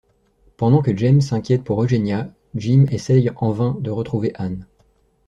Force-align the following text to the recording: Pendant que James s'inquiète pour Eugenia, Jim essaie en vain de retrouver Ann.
Pendant 0.57 0.81
que 0.81 0.97
James 0.97 1.21
s'inquiète 1.21 1.63
pour 1.63 1.83
Eugenia, 1.83 2.33
Jim 2.55 2.85
essaie 2.89 3.27
en 3.35 3.51
vain 3.51 3.77
de 3.81 3.91
retrouver 3.91 4.31
Ann. 4.33 4.65